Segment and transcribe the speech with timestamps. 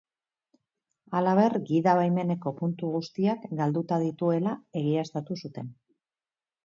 [1.17, 5.71] Halaber, gidabaimeneko puntu guztiak galduta dituela egiaztatu zuten.